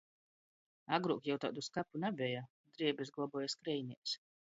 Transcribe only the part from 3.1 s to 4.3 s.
globuoja skreinēs.